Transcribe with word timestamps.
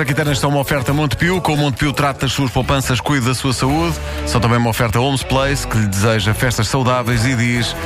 traquitanas 0.00 0.38
são 0.38 0.48
uma 0.48 0.60
oferta 0.60 0.94
Montepio. 0.94 1.42
Com 1.42 1.52
o 1.52 1.56
Montepio 1.58 1.92
trata 1.92 2.20
das 2.20 2.32
suas 2.32 2.50
poupanças, 2.50 3.02
cuida 3.02 3.26
da 3.26 3.34
sua 3.34 3.52
saúde. 3.52 3.98
São 4.26 4.40
também 4.40 4.56
uma 4.56 4.70
oferta 4.70 4.98
Homes 4.98 5.22
Place, 5.22 5.66
que 5.66 5.76
lhe 5.76 5.86
deseja 5.86 6.32
festas 6.32 6.68
saudáveis 6.68 7.26
e 7.26 7.34
diz: 7.34 7.76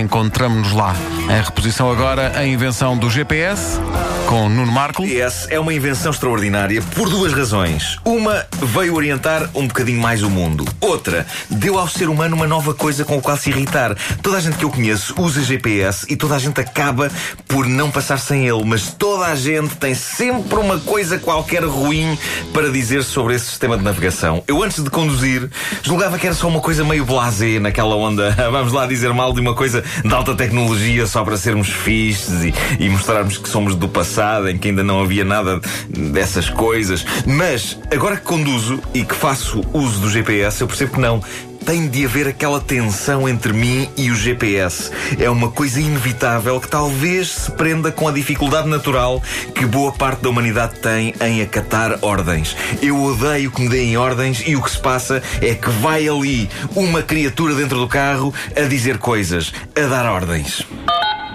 encontramos-nos 0.00 0.72
lá. 0.72 0.96
Em 1.24 1.42
reposição 1.42 1.90
agora, 1.90 2.32
a 2.34 2.46
invenção 2.46 2.96
do 2.96 3.10
GPS, 3.10 3.78
com 4.26 4.48
Nuno 4.48 4.72
Marco. 4.72 5.06
GPS 5.06 5.46
é 5.50 5.60
uma 5.60 5.74
invenção 5.74 6.10
extraordinária 6.10 6.80
por 6.94 7.10
duas 7.10 7.34
razões. 7.34 7.98
Uma, 8.02 8.46
veio 8.62 8.94
orientar 8.94 9.50
um 9.54 9.66
bocadinho 9.66 10.00
mais 10.00 10.22
o 10.22 10.30
mundo. 10.30 10.64
Outra, 10.80 11.26
deu 11.50 11.78
ao 11.78 11.86
ser 11.86 12.08
humano 12.08 12.34
uma 12.34 12.46
nova 12.46 12.72
coisa 12.72 13.04
com 13.04 13.18
a 13.18 13.20
qual 13.20 13.36
se 13.36 13.50
irritar. 13.50 13.94
Toda 14.22 14.38
a 14.38 14.40
gente 14.40 14.56
que 14.56 14.64
eu 14.64 14.70
conheço 14.70 15.14
usa 15.18 15.42
GPS 15.42 16.06
e 16.08 16.16
toda 16.16 16.34
a 16.34 16.38
gente 16.38 16.60
acaba 16.60 17.10
por 17.46 17.66
não 17.66 17.90
passar 17.90 18.18
sem 18.18 18.46
ele, 18.46 18.64
mas 18.64 18.90
toda 18.90 19.26
a 19.26 19.36
gente 19.36 19.76
tem 19.76 19.94
sempre 19.94 20.58
uma 20.58 20.78
coisa 20.78 21.18
qualquer 21.18 21.57
ruim 21.66 22.16
para 22.52 22.70
dizer 22.70 23.02
sobre 23.02 23.34
esse 23.34 23.46
sistema 23.46 23.76
de 23.76 23.84
navegação. 23.84 24.42
Eu, 24.46 24.62
antes 24.62 24.82
de 24.82 24.90
conduzir, 24.90 25.50
julgava 25.82 26.18
que 26.18 26.26
era 26.26 26.34
só 26.34 26.48
uma 26.48 26.60
coisa 26.60 26.84
meio 26.84 27.04
blasé, 27.04 27.58
naquela 27.58 27.96
onda, 27.96 28.30
vamos 28.50 28.72
lá 28.72 28.86
dizer 28.86 29.12
mal 29.12 29.32
de 29.32 29.40
uma 29.40 29.54
coisa 29.54 29.82
de 30.04 30.14
alta 30.14 30.34
tecnologia 30.34 31.06
só 31.06 31.24
para 31.24 31.36
sermos 31.36 31.68
fixes 31.68 32.44
e, 32.44 32.54
e 32.78 32.88
mostrarmos 32.88 33.38
que 33.38 33.48
somos 33.48 33.74
do 33.74 33.88
passado, 33.88 34.48
em 34.48 34.58
que 34.58 34.68
ainda 34.68 34.82
não 34.82 35.00
havia 35.00 35.24
nada 35.24 35.60
dessas 35.88 36.48
coisas. 36.50 37.04
Mas, 37.26 37.78
agora 37.92 38.16
que 38.16 38.22
conduzo 38.22 38.80
e 38.94 39.04
que 39.04 39.14
faço 39.14 39.62
uso 39.72 40.00
do 40.00 40.10
GPS, 40.10 40.60
eu 40.60 40.66
percebo 40.66 40.92
que 40.92 41.00
não 41.00 41.22
tem 41.64 41.88
de 41.88 42.04
haver 42.04 42.28
aquela 42.28 42.60
tensão 42.60 43.28
entre 43.28 43.52
mim 43.52 43.88
e 43.96 44.10
o 44.10 44.14
GPS. 44.14 44.90
É 45.18 45.28
uma 45.28 45.50
coisa 45.50 45.80
inevitável 45.80 46.60
que 46.60 46.68
talvez 46.68 47.28
se 47.28 47.52
prenda 47.52 47.92
com 47.92 48.08
a 48.08 48.12
dificuldade 48.12 48.68
natural 48.68 49.22
que 49.54 49.66
boa 49.66 49.92
parte 49.92 50.22
da 50.22 50.30
humanidade 50.30 50.78
tem 50.80 51.14
em 51.20 51.42
acatar 51.42 51.98
ordens. 52.02 52.56
Eu 52.82 53.02
odeio 53.02 53.50
que 53.50 53.62
me 53.62 53.68
deem 53.68 53.96
ordens 53.96 54.42
e 54.46 54.56
o 54.56 54.62
que 54.62 54.70
se 54.70 54.80
passa 54.80 55.22
é 55.40 55.54
que 55.54 55.70
vai 55.70 56.08
ali 56.08 56.48
uma 56.74 57.02
criatura 57.02 57.54
dentro 57.54 57.78
do 57.78 57.88
carro 57.88 58.32
a 58.56 58.62
dizer 58.62 58.98
coisas, 58.98 59.52
a 59.76 59.86
dar 59.86 60.10
ordens. 60.10 60.66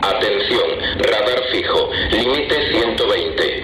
Atención, 0.02 0.69
radar 0.97 1.42
fijo, 1.52 1.90
límite 2.12 2.56
120. 2.72 3.64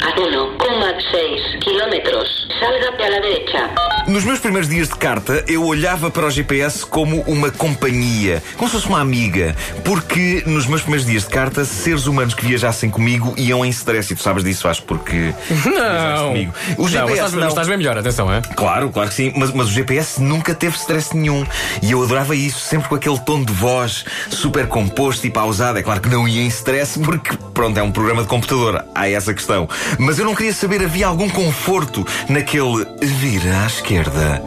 A 0.00 0.16
1,6 0.16 1.58
kilómetros. 1.60 2.48
Salga 2.58 3.04
a 3.04 3.10
la 3.10 3.20
derecha. 3.20 3.91
Nos 4.06 4.24
meus 4.24 4.40
primeiros 4.40 4.68
dias 4.68 4.88
de 4.88 4.96
carta, 4.96 5.44
eu 5.46 5.64
olhava 5.64 6.10
para 6.10 6.26
o 6.26 6.30
GPS 6.30 6.84
como 6.84 7.20
uma 7.22 7.50
companhia, 7.50 8.42
como 8.56 8.68
se 8.68 8.76
fosse 8.76 8.88
uma 8.88 9.00
amiga, 9.00 9.54
porque 9.84 10.42
nos 10.44 10.66
meus 10.66 10.82
primeiros 10.82 11.06
dias 11.06 11.22
de 11.22 11.28
carta, 11.30 11.64
seres 11.64 12.06
humanos 12.06 12.34
que 12.34 12.44
viajassem 12.44 12.90
comigo 12.90 13.32
iam 13.36 13.64
em 13.64 13.70
stress, 13.70 14.12
e 14.12 14.16
tu 14.16 14.22
sabes 14.22 14.42
disso, 14.42 14.66
acho, 14.66 14.82
porque 14.82 15.32
Não. 15.64 16.28
comigo. 16.28 16.52
O 16.76 16.82
Não, 16.82 16.88
GPS 16.88 17.04
mas 17.04 17.12
estás, 17.14 17.32
não. 17.32 17.40
mas 17.40 17.48
estás 17.48 17.68
bem 17.68 17.76
melhor, 17.78 17.96
atenção, 17.96 18.32
é? 18.32 18.42
Claro, 18.56 18.90
claro 18.90 19.08
que 19.08 19.14
sim, 19.14 19.32
mas, 19.36 19.52
mas 19.52 19.68
o 19.68 19.70
GPS 19.70 20.20
nunca 20.20 20.52
teve 20.54 20.76
stress 20.76 21.16
nenhum. 21.16 21.46
E 21.80 21.92
eu 21.92 22.02
adorava 22.02 22.34
isso, 22.34 22.58
sempre 22.58 22.88
com 22.88 22.96
aquele 22.96 23.18
tom 23.20 23.42
de 23.44 23.52
voz 23.52 24.04
super 24.28 24.66
composto 24.66 25.26
e 25.26 25.30
pausado. 25.30 25.78
É 25.78 25.82
claro 25.82 26.00
que 26.00 26.08
não 26.08 26.26
ia 26.26 26.42
em 26.42 26.48
stress, 26.48 26.98
porque, 26.98 27.36
pronto, 27.54 27.78
é 27.78 27.82
um 27.82 27.92
programa 27.92 28.22
de 28.22 28.28
computador. 28.28 28.84
Há 28.94 29.08
essa 29.08 29.32
questão. 29.32 29.68
Mas 29.98 30.18
eu 30.18 30.24
não 30.24 30.34
queria 30.34 30.52
saber, 30.52 30.82
havia 30.82 31.06
algum 31.06 31.28
conforto 31.30 32.04
naquele 32.28 32.84
vira 33.00 33.64
à 33.64 33.66
esquerda. 33.92 34.42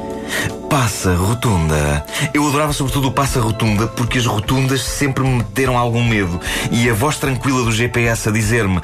Passa 0.69 1.15
rotunda. 1.15 2.05
Eu 2.33 2.47
adorava 2.47 2.73
sobretudo 2.73 3.07
o 3.07 3.11
passa 3.11 3.39
rotunda 3.39 3.87
porque 3.87 4.17
as 4.17 4.25
rotundas 4.25 4.81
sempre 4.81 5.23
me 5.23 5.37
meteram 5.37 5.77
algum 5.77 6.03
medo. 6.03 6.39
E 6.71 6.89
a 6.89 6.93
voz 6.93 7.17
tranquila 7.17 7.63
do 7.63 7.71
GPS 7.71 8.29
a 8.29 8.31
dizer-me 8.31 8.81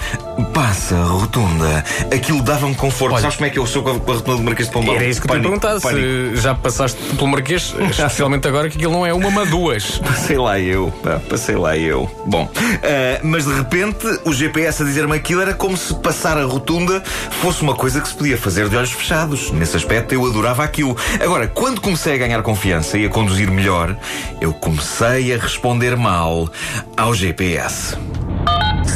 passa 0.53 0.95
rotunda. 0.95 1.83
Aquilo 2.13 2.41
dava-me 2.41 2.75
conforto. 2.75 3.13
Olha, 3.13 3.21
Sabes 3.21 3.37
como 3.37 3.47
é 3.47 3.49
que 3.49 3.59
eu 3.59 3.65
sou 3.65 3.83
com 3.83 3.91
a 3.91 3.99
com 3.99 4.11
a 4.11 4.15
rotunda 4.15 4.37
do 4.37 4.43
Marquês 4.43 4.67
de 4.67 4.73
Pombal? 4.73 4.95
Era 4.95 5.05
isso 5.05 5.21
que 5.21 5.29
eu 5.29 5.41
te 5.41 5.41
Pânico, 5.41 5.81
pânico. 5.81 6.37
Já 6.37 6.55
passaste 6.55 7.01
pelo 7.15 7.27
Marquês, 7.27 7.73
especialmente 7.91 8.47
agora 8.47 8.69
que 8.69 8.77
aquilo 8.77 8.93
não 8.93 9.05
é 9.05 9.13
uma, 9.13 9.29
mas 9.29 9.49
duas. 9.49 9.99
Passei 10.05 10.37
lá 10.37 10.59
eu, 10.59 10.91
pá, 11.03 11.19
passei 11.29 11.55
lá 11.55 11.77
eu. 11.77 12.09
Bom, 12.25 12.49
ah, 12.55 13.19
mas 13.23 13.45
de 13.45 13.53
repente 13.53 14.05
o 14.25 14.33
GPS 14.33 14.83
a 14.83 14.85
dizer-me 14.85 15.15
aquilo 15.15 15.41
era 15.41 15.53
como 15.53 15.75
se 15.75 15.93
passar 15.95 16.37
a 16.37 16.43
rotunda 16.43 17.01
fosse 17.41 17.61
uma 17.61 17.75
coisa 17.75 18.01
que 18.01 18.07
se 18.07 18.13
podia 18.13 18.37
fazer 18.37 18.69
de 18.69 18.75
olhos 18.75 18.91
fechados. 18.91 19.51
Nesse 19.51 19.75
aspecto 19.75 20.13
eu 20.13 20.25
adorava 20.25 20.63
aquilo. 20.63 20.95
Agora, 21.21 21.47
quando 21.47 21.70
comecei 21.79 22.15
a 22.15 22.17
ganhar 22.17 22.41
confiança 22.41 22.97
e 22.97 23.05
a 23.05 23.09
conduzir 23.09 23.49
melhor, 23.49 23.95
eu 24.41 24.53
comecei 24.53 25.33
a 25.33 25.37
responder 25.37 25.95
mal 25.95 26.49
ao 26.97 27.13
GPS. 27.13 27.95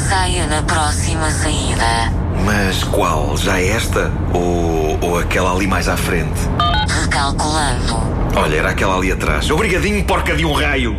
Saia 0.08 0.46
na 0.46 0.62
próxima 0.62 1.30
saída. 1.30 2.12
Mas 2.44 2.84
qual? 2.84 3.36
Já 3.36 3.60
esta? 3.60 4.12
Ou, 4.32 4.98
ou 5.00 5.18
aquela 5.18 5.52
ali 5.52 5.66
mais 5.66 5.88
à 5.88 5.96
frente? 5.96 6.40
Recalculando. 7.02 7.96
Olha, 8.36 8.56
era 8.56 8.70
aquela 8.70 8.96
ali 8.96 9.10
atrás. 9.10 9.50
Obrigadinho, 9.50 10.04
porca 10.04 10.36
de 10.36 10.44
um 10.44 10.52
raio! 10.52 10.94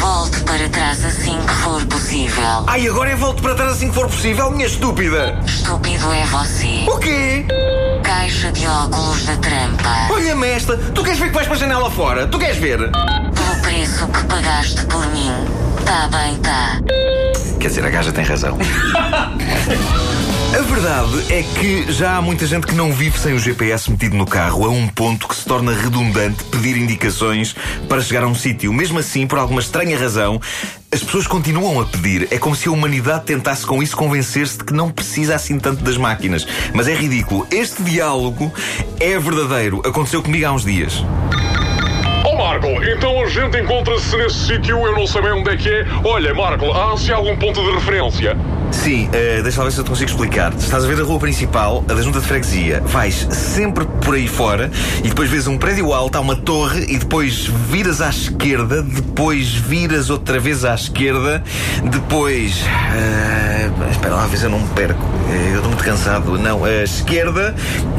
Volte 0.00 0.40
para 0.40 0.68
trás 0.68 1.04
assim 1.04 1.38
que 1.46 1.54
for 1.54 1.84
possível. 1.86 2.64
Ai, 2.66 2.86
agora 2.88 3.10
eu 3.10 3.16
volto 3.18 3.42
para 3.42 3.54
trás 3.54 3.72
assim 3.72 3.88
que 3.88 3.94
for 3.94 4.06
possível, 4.06 4.50
minha 4.50 4.66
estúpida! 4.66 5.38
Estúpido 5.46 6.12
é 6.12 6.24
você. 6.26 6.84
O 6.88 6.98
quê? 6.98 7.46
Caixa 8.14 8.52
de 8.52 8.66
óculos 8.66 9.24
da 9.24 9.36
trampa. 9.36 10.12
Olha-me 10.12 10.46
esta! 10.46 10.76
Tu 10.76 11.02
queres 11.02 11.18
ver 11.18 11.28
que 11.28 11.34
vais 11.34 11.46
para 11.46 11.56
a 11.56 11.58
janela 11.58 11.90
fora? 11.90 12.26
Tu 12.26 12.38
queres 12.38 12.58
ver? 12.58 12.78
Pelo 12.78 13.62
preço 13.62 14.06
que 14.06 14.24
pagaste 14.24 14.84
por 14.84 15.06
mim. 15.12 15.32
Tá 15.86 16.08
bem, 16.08 16.36
tá. 16.40 16.78
Quer 17.58 17.68
dizer, 17.68 17.86
a 17.86 17.88
gaja 17.88 18.12
tem 18.12 18.22
razão. 18.22 18.58
A 20.54 20.60
verdade 20.60 21.32
é 21.32 21.42
que 21.42 21.90
já 21.90 22.18
há 22.18 22.20
muita 22.20 22.46
gente 22.46 22.66
que 22.66 22.74
não 22.74 22.92
vive 22.92 23.18
sem 23.18 23.32
o 23.32 23.38
GPS 23.38 23.90
metido 23.90 24.14
no 24.14 24.26
carro, 24.26 24.66
a 24.66 24.68
um 24.68 24.86
ponto 24.86 25.26
que 25.26 25.34
se 25.34 25.46
torna 25.46 25.72
redundante 25.72 26.44
pedir 26.44 26.76
indicações 26.76 27.56
para 27.88 28.02
chegar 28.02 28.24
a 28.24 28.26
um 28.26 28.34
sítio. 28.34 28.70
Mesmo 28.70 28.98
assim, 28.98 29.26
por 29.26 29.38
alguma 29.38 29.62
estranha 29.62 29.98
razão, 29.98 30.38
as 30.92 31.02
pessoas 31.02 31.26
continuam 31.26 31.80
a 31.80 31.86
pedir. 31.86 32.28
É 32.30 32.38
como 32.38 32.54
se 32.54 32.68
a 32.68 32.72
humanidade 32.72 33.24
tentasse 33.24 33.64
com 33.64 33.82
isso 33.82 33.96
convencer-se 33.96 34.58
de 34.58 34.64
que 34.64 34.74
não 34.74 34.90
precisa 34.90 35.34
assim 35.34 35.58
tanto 35.58 35.82
das 35.82 35.96
máquinas. 35.96 36.46
Mas 36.74 36.86
é 36.86 36.94
ridículo. 36.94 37.46
Este 37.50 37.82
diálogo 37.82 38.52
é 39.00 39.18
verdadeiro. 39.18 39.80
Aconteceu 39.86 40.22
comigo 40.22 40.46
há 40.46 40.52
uns 40.52 40.64
dias. 40.64 41.02
Marco, 42.52 42.68
então 42.84 43.22
a 43.22 43.26
gente 43.30 43.58
encontra-se 43.58 44.14
nesse 44.14 44.46
sítio, 44.46 44.76
eu 44.86 44.92
não 44.92 45.06
sei 45.06 45.22
bem 45.22 45.32
onde 45.32 45.48
é 45.48 45.56
que 45.56 45.70
é. 45.70 45.86
Olha, 46.04 46.34
Marco, 46.34 46.70
há-se 46.70 47.10
algum 47.10 47.34
ponto 47.34 47.62
de 47.62 47.70
referência? 47.70 48.36
Sim, 48.70 49.08
eh, 49.12 49.40
deixa 49.42 49.58
lá 49.58 49.66
ver 49.66 49.72
se 49.72 49.78
eu 49.78 49.84
te 49.84 49.90
consigo 49.90 50.10
explicar. 50.10 50.52
Estás 50.54 50.84
a 50.84 50.86
ver 50.86 50.98
a 51.00 51.04
rua 51.04 51.18
principal, 51.18 51.84
a 51.88 51.92
da 51.92 52.02
junta 52.02 52.20
de 52.20 52.26
freguesia. 52.26 52.82
Vais 52.84 53.26
sempre 53.30 53.86
por 54.04 54.14
aí 54.14 54.26
fora 54.26 54.70
e 55.04 55.08
depois 55.08 55.30
vês 55.30 55.46
um 55.46 55.58
prédio 55.58 55.92
alto, 55.92 56.16
há 56.16 56.20
uma 56.20 56.36
torre 56.36 56.84
e 56.88 56.98
depois 56.98 57.46
viras 57.46 58.00
à 58.00 58.08
esquerda, 58.08 58.82
depois 58.82 59.48
viras 59.48 60.10
outra 60.10 60.38
vez 60.38 60.64
à 60.64 60.74
esquerda, 60.74 61.42
depois. 61.84 62.64
eh, 62.94 63.70
espera 63.90 64.14
lá, 64.14 64.28
se 64.28 64.44
eu 64.44 64.50
não 64.50 64.60
me 64.60 64.68
perco. 64.68 65.02
Eh, 65.30 65.50
eu 65.50 65.56
estou 65.56 65.68
muito 65.68 65.84
cansado. 65.84 66.38
Não, 66.38 66.64
a 66.64 66.82
esquerda, 66.82 67.54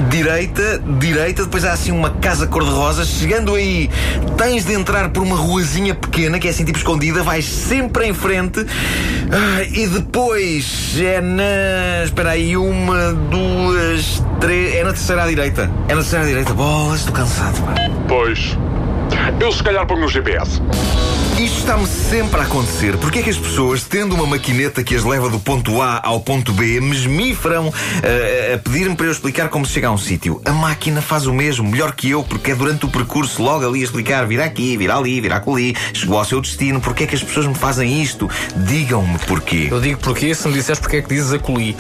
direita, 0.10 0.82
direita, 1.00 1.44
depois 1.44 1.66
há 1.66 1.74
assim 1.74 1.92
uma 1.92 2.10
casa 2.10 2.48
cor-de-rosa. 2.48 3.06
Chegando 3.06 3.54
aí, 3.54 3.90
tens 4.44 4.66
de 4.66 4.74
entrar 4.74 5.10
por 5.10 5.24
uma 5.24 5.38
ruazinha 5.38 5.96
pequena, 5.96 6.38
que 6.38 6.48
é 6.48 6.52
assim 6.52 6.66
tipo 6.66 6.78
escondida, 6.78 7.24
vais 7.24 7.46
sempre 7.46 8.08
em 8.08 8.14
frente 8.14 8.60
ah, 8.60 9.64
e 9.64 9.88
depois 9.88 11.00
é 11.00 11.22
na. 11.22 12.04
Espera 12.04 12.32
aí, 12.32 12.58
uma, 12.58 13.14
duas, 13.14 14.22
três. 14.42 14.76
É 14.76 14.84
na 14.84 14.90
terceira 14.90 15.24
à 15.24 15.28
direita. 15.28 15.72
É 15.88 15.96
na 15.96 16.02
terceira 16.02 16.26
à 16.26 16.28
direita. 16.28 16.54
Bolas, 16.54 17.00
estou 17.00 17.14
cansado. 17.14 17.56
Pois. 18.10 18.58
Eu 19.40 19.50
se 19.52 19.64
calhar 19.64 19.88
ponho 19.88 20.02
no 20.02 20.10
GPS. 20.10 20.62
Está-me 21.64 21.88
sempre 21.88 22.42
a 22.42 22.44
acontecer. 22.44 22.98
Porquê 22.98 23.20
é 23.20 23.24
que 23.24 23.30
as 23.30 23.38
pessoas, 23.38 23.84
tendo 23.86 24.14
uma 24.14 24.28
maquineta 24.28 24.84
que 24.84 24.94
as 24.98 25.06
leva 25.06 25.30
do 25.30 25.40
ponto 25.40 25.82
A 25.82 26.02
ao 26.04 26.20
ponto 26.20 26.52
B, 26.52 26.82
mesmifram 26.82 27.72
ah, 28.04 28.54
a 28.54 28.58
pedir-me 28.58 28.98
para 28.98 29.06
eu 29.06 29.14
explicar 29.14 29.48
como 29.48 29.66
se 29.66 29.72
chega 29.72 29.88
a 29.88 29.92
um 29.92 29.98
sítio? 29.98 30.42
A 30.44 30.52
máquina 30.52 31.02
faz 31.02 31.26
o 31.26 31.34
mesmo, 31.34 31.66
melhor 31.66 31.94
que 31.94 32.10
eu, 32.10 32.22
porque 32.22 32.52
é 32.52 32.56
durante 32.56 32.86
o 32.86 32.90
percurso 32.90 33.42
logo 33.42 33.66
ali 33.66 33.80
a 33.80 33.84
explicar: 33.86 34.28
vira 34.28 34.44
aqui, 34.44 34.76
vira 34.76 34.98
ali, 34.98 35.22
vira 35.22 35.38
acolhi, 35.38 35.74
chegou 35.94 36.18
ao 36.18 36.26
seu 36.26 36.42
destino. 36.42 36.82
Porquê 36.82 37.06
é 37.06 37.08
que 37.08 37.16
as 37.16 37.24
pessoas 37.24 37.48
me 37.48 37.56
fazem 37.56 38.04
isto? 38.04 38.30
Digam-me 38.58 39.18
porquê. 39.20 39.70
Eu 39.72 39.80
digo 39.80 40.02
porquê, 40.02 40.36
se 40.36 40.46
me 40.50 40.54
disseres 40.54 40.82
porque 40.82 40.98
é 40.98 41.02
que 41.02 41.08
dizes 41.08 41.32
acolhi. 41.32 41.78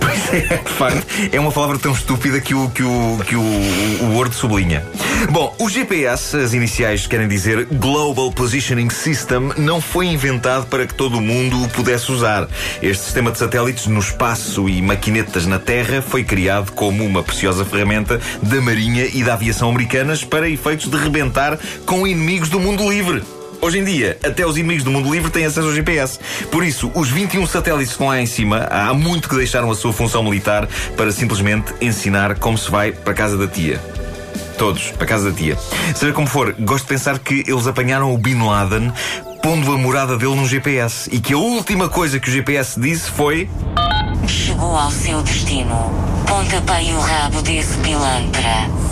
Pois 0.00 0.34
é, 0.34 0.56
de 0.58 0.70
facto, 0.70 1.06
é 1.32 1.40
uma 1.40 1.52
palavra 1.52 1.78
tão 1.78 1.92
estúpida 1.92 2.40
que 2.40 2.54
o, 2.54 2.68
que 2.70 2.82
o, 2.82 3.18
que 3.26 3.36
o, 3.36 3.40
o 3.40 4.14
Word 4.14 4.34
sublinha. 4.34 4.84
Bom, 5.30 5.54
o 5.58 5.68
GPS, 5.68 6.36
as 6.36 6.52
iniciais 6.52 7.06
querem 7.06 7.28
dizer 7.28 7.66
Global 7.66 8.30
Positioning 8.32 8.90
System, 8.90 9.52
não 9.56 9.80
foi 9.80 10.06
inventado 10.06 10.66
para 10.66 10.86
que 10.86 10.94
todo 10.94 11.18
o 11.18 11.20
mundo 11.20 11.62
o 11.62 11.68
pudesse 11.68 12.10
usar. 12.10 12.48
Este 12.82 13.04
sistema 13.04 13.30
de 13.30 13.38
satélites 13.38 13.86
no 13.86 14.00
espaço 14.00 14.68
e 14.68 14.82
maquinetas 14.82 15.46
na 15.46 15.58
Terra 15.58 16.02
foi 16.02 16.24
criado 16.24 16.72
como 16.72 17.04
uma 17.04 17.22
preciosa 17.22 17.64
ferramenta 17.64 18.20
da 18.42 18.60
Marinha 18.60 19.08
e 19.12 19.22
da 19.22 19.34
aviação 19.34 19.70
americanas 19.70 20.24
para 20.24 20.48
efeitos 20.48 20.90
de 20.90 20.96
rebentar 20.96 21.58
com 21.86 22.06
inimigos 22.06 22.48
do 22.48 22.58
mundo 22.58 22.88
livre. 22.90 23.22
Hoje 23.64 23.78
em 23.78 23.84
dia, 23.84 24.18
até 24.24 24.44
os 24.44 24.56
inimigos 24.56 24.82
do 24.82 24.90
mundo 24.90 25.08
livre 25.08 25.30
têm 25.30 25.44
acesso 25.44 25.68
ao 25.68 25.72
GPS. 25.72 26.18
Por 26.50 26.64
isso, 26.64 26.90
os 26.96 27.08
21 27.08 27.46
satélites 27.46 27.90
que 27.90 27.92
estão 27.92 28.08
lá 28.08 28.20
em 28.20 28.26
cima, 28.26 28.66
há 28.68 28.92
muito 28.92 29.28
que 29.28 29.36
deixaram 29.36 29.70
a 29.70 29.74
sua 29.76 29.92
função 29.92 30.20
militar 30.24 30.68
para 30.96 31.12
simplesmente 31.12 31.72
ensinar 31.80 32.40
como 32.40 32.58
se 32.58 32.68
vai 32.68 32.90
para 32.90 33.12
a 33.12 33.14
casa 33.14 33.36
da 33.38 33.46
tia. 33.46 33.80
Todos, 34.58 34.90
para 34.90 35.06
casa 35.06 35.30
da 35.30 35.36
tia. 35.36 35.56
Seja 35.94 36.12
como 36.12 36.26
for, 36.26 36.52
gosto 36.58 36.82
de 36.82 36.88
pensar 36.88 37.20
que 37.20 37.44
eles 37.46 37.68
apanharam 37.68 38.12
o 38.12 38.18
Bin 38.18 38.42
Laden 38.42 38.92
pondo 39.40 39.70
a 39.72 39.78
morada 39.78 40.16
dele 40.16 40.34
num 40.34 40.46
GPS 40.46 41.08
e 41.12 41.20
que 41.20 41.32
a 41.32 41.38
última 41.38 41.88
coisa 41.88 42.18
que 42.18 42.28
o 42.28 42.32
GPS 42.32 42.80
disse 42.80 43.12
foi. 43.12 43.48
Chegou 44.26 44.76
ao 44.76 44.90
seu 44.90 45.22
destino. 45.22 45.88
Pontapei 46.26 46.92
o 46.92 46.98
rabo 46.98 47.40
desse 47.42 47.78
pilantra. 47.78 48.91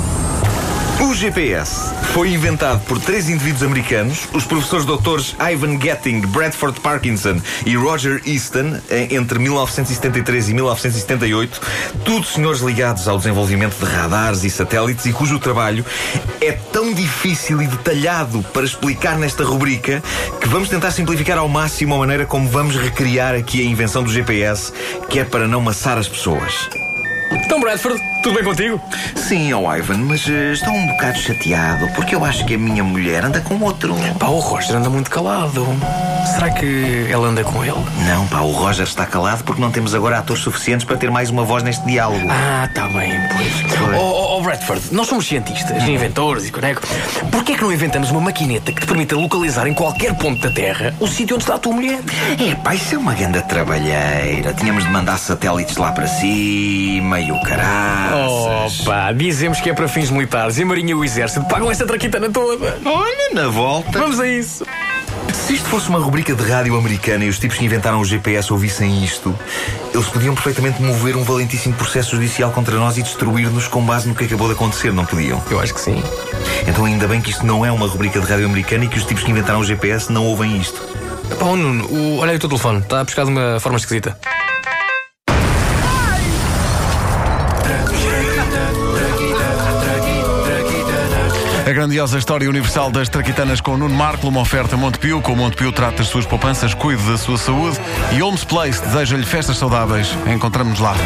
O 1.03 1.15
GPS 1.15 1.95
foi 2.13 2.33
inventado 2.33 2.81
por 2.85 2.99
três 3.01 3.29
indivíduos 3.29 3.63
americanos, 3.63 4.29
os 4.35 4.45
professores 4.45 4.85
doutores 4.85 5.35
Ivan 5.41 5.81
Getting, 5.81 6.21
Bradford 6.21 6.79
Parkinson 6.81 7.41
e 7.65 7.75
Roger 7.75 8.21
Easton, 8.27 8.79
em- 8.91 9.15
entre 9.17 9.39
1973 9.39 10.51
e 10.51 10.55
1978, 10.55 11.61
todos 12.05 12.35
senhores 12.35 12.61
ligados 12.61 13.09
ao 13.09 13.17
desenvolvimento 13.17 13.79
de 13.79 13.85
radares 13.91 14.45
e 14.45 14.51
satélites 14.51 15.07
e 15.07 15.13
cujo 15.13 15.39
trabalho 15.39 15.85
é 16.41 16.53
tão 16.53 16.93
difícil 16.93 17.63
e 17.63 17.67
detalhado 17.67 18.43
para 18.53 18.65
explicar 18.67 19.19
nesta 19.19 19.43
rubrica 19.43 20.03
que 20.41 20.49
vamos 20.49 20.69
tentar 20.69 20.91
simplificar 20.91 21.39
ao 21.39 21.49
máximo 21.49 21.95
a 21.95 21.99
maneira 21.99 22.27
como 22.27 22.49
vamos 22.49 22.77
recriar 22.77 23.35
aqui 23.35 23.61
a 23.63 23.65
invenção 23.65 24.03
do 24.03 24.13
GPS, 24.13 24.73
que 25.09 25.19
é 25.19 25.25
para 25.25 25.49
não 25.49 25.61
maçar 25.63 25.97
as 25.99 26.09
pessoas. 26.09 26.69
Então, 27.51 27.59
Bradford, 27.59 28.01
tudo 28.23 28.37
bem 28.37 28.45
contigo? 28.45 28.81
Sim, 29.17 29.53
ó 29.55 29.75
Ivan, 29.75 29.99
mas 29.99 30.25
eh, 30.29 30.53
estou 30.53 30.73
um 30.73 30.87
bocado 30.87 31.19
chateado 31.19 31.89
porque 31.97 32.15
eu 32.15 32.25
acho 32.25 32.47
que 32.47 32.55
a 32.55 32.59
minha 32.59 32.85
mulher 32.85 33.25
anda 33.25 33.41
com 33.41 33.59
outro. 33.59 33.93
Pá, 34.21 34.29
o 34.29 34.39
Roger 34.39 34.77
anda 34.77 34.89
muito 34.89 35.11
calado. 35.11 35.67
Será 36.27 36.51
que 36.51 37.07
ela 37.11 37.29
anda 37.29 37.43
com 37.45 37.65
ele? 37.65 37.79
Não, 38.07 38.27
pá, 38.29 38.41
o 38.41 38.51
Roger 38.51 38.87
está 38.87 39.07
calado 39.07 39.45
porque 39.45 39.61
não 39.61 39.71
temos 39.71 39.95
agora 39.95 40.19
atores 40.19 40.43
suficientes 40.43 40.85
para 40.87 40.97
ter 40.97 41.11
mais 41.11 41.31
uma 41.31 41.45
voz 41.45 41.63
neste 41.63 41.85
diálogo. 41.87 42.27
Ah, 42.29 42.69
tá 42.75 42.87
bem, 42.89 43.13
pois. 43.37 43.79
Pois. 43.79 43.97
Oh, 43.97 44.03
oh, 44.03 44.39
oh, 44.39 44.43
Bradford, 44.43 44.93
nós 44.93 45.07
somos 45.07 45.27
cientistas, 45.27 45.83
inventores 45.89 46.47
e 46.47 46.53
coneco. 46.53 46.83
Porquê 47.31 47.53
é 47.53 47.57
que 47.57 47.63
não 47.63 47.73
inventamos 47.73 48.11
uma 48.11 48.21
maquineta 48.21 48.73
que 48.73 48.81
te 48.81 48.87
permita 48.87 49.17
localizar 49.17 49.67
em 49.67 49.75
qualquer 49.75 50.15
ponto 50.15 50.41
da 50.41 50.51
Terra 50.51 50.95
o 51.01 51.07
sítio 51.07 51.37
onde 51.37 51.45
está 51.45 51.55
a 51.55 51.59
tua 51.59 51.73
mulher? 51.73 52.01
É, 52.39 52.55
pá, 52.55 52.75
isso 52.75 52.95
é 52.95 52.99
uma 52.99 53.15
grande 53.15 53.43
trabalheira. 53.43 54.53
Tínhamos 54.55 54.85
de 54.85 54.91
mandar 54.91 55.19
satélites 55.19 55.77
lá 55.77 55.93
para 55.93 56.07
cima 56.07 57.21
e 57.21 57.33
o 57.33 57.41
caraças. 57.43 58.81
Opa, 58.81 59.13
dizemos 59.13 59.61
que 59.61 59.71
é 59.71 59.75
para 59.75 59.89
fins 59.89 60.11
militares 60.11 60.59
e 60.59 60.63
a 60.63 60.67
Marinha 60.67 60.91
e 60.91 60.95
o 60.95 61.05
Exército 61.05 61.45
pagam 61.47 61.71
essa 61.71 61.87
traquitana 61.87 62.31
toda. 62.31 62.79
Olha, 62.85 63.35
na 63.35 63.49
volta. 63.49 63.99
Vamos 63.99 64.21
a 64.21 64.27
isso. 64.27 64.65
Se 65.51 65.57
isto 65.57 65.69
fosse 65.69 65.89
uma 65.89 65.99
rubrica 65.99 66.33
de 66.33 66.45
rádio 66.49 66.77
americana 66.79 67.25
e 67.25 67.29
os 67.29 67.37
tipos 67.37 67.59
que 67.59 67.65
inventaram 67.65 67.99
o 68.01 68.05
GPS 68.05 68.53
ouvissem 68.53 69.03
isto, 69.03 69.37
eles 69.93 70.07
podiam 70.07 70.33
perfeitamente 70.33 70.81
mover 70.81 71.17
um 71.17 71.25
valentíssimo 71.25 71.75
processo 71.75 72.15
judicial 72.15 72.53
contra 72.53 72.77
nós 72.77 72.97
e 72.97 73.03
destruir-nos 73.03 73.67
com 73.67 73.85
base 73.85 74.07
no 74.09 74.15
que 74.15 74.23
acabou 74.27 74.47
de 74.47 74.55
acontecer, 74.55 74.93
não 74.93 75.05
podiam? 75.05 75.43
Eu 75.51 75.59
acho 75.59 75.75
que 75.75 75.81
sim. 75.81 76.01
Então 76.69 76.85
ainda 76.85 77.09
bem 77.09 77.21
que 77.21 77.31
isto 77.31 77.45
não 77.45 77.67
é 77.67 77.73
uma 77.73 77.89
rubrica 77.89 78.21
de 78.21 78.27
rádio 78.29 78.47
americana 78.47 78.85
e 78.85 78.89
que 78.89 78.97
os 78.97 79.05
tipos 79.05 79.25
que 79.25 79.31
inventaram 79.33 79.59
o 79.59 79.65
GPS 79.65 80.13
não 80.13 80.25
ouvem 80.25 80.57
isto. 80.57 80.81
Pá, 81.37 81.47
oh, 81.47 81.57
Nuno, 81.57 81.85
o- 81.87 82.19
olha 82.19 82.31
aí 82.31 82.37
o 82.37 82.41
teu 82.41 82.49
telefone, 82.49 82.79
está 82.79 83.01
a 83.01 83.05
pescar 83.05 83.25
de 83.25 83.33
uma 83.33 83.59
forma 83.59 83.77
esquisita. 83.77 84.17
A 91.71 91.73
grandiosa 91.73 92.19
história 92.19 92.51
universal 92.51 92.91
das 92.91 93.09
traquitanas 93.09 93.61
com 93.61 93.77
Nuno 93.77 93.95
Marco, 93.95 94.27
uma 94.27 94.41
oferta 94.41 94.77
Montepio. 94.77 95.23
Com 95.23 95.37
Montepio 95.37 95.71
trata 95.71 95.99
das 95.99 96.09
suas 96.09 96.27
poupanças, 96.27 96.75
cuide 96.75 97.01
da 97.05 97.17
sua 97.17 97.39
saúde. 97.39 97.79
E 98.13 98.21
Holmes 98.21 98.43
Place 98.43 98.83
deseja-lhe 98.83 99.25
festas 99.25 99.57
saudáveis. 99.57 100.09
Encontramos-nos 100.27 100.81
lá. 100.81 100.97